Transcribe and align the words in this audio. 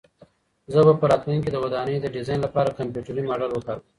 زه 0.73 0.79
به 0.85 0.93
په 0.99 1.05
راتلونکي 1.11 1.43
کې 1.45 1.51
د 1.53 1.57
ودانۍ 1.63 1.95
د 1.99 2.05
ډیزاین 2.15 2.39
لپاره 2.45 2.75
کمپیوټري 2.77 3.21
ماډل 3.29 3.51
وکاروم. 3.53 3.85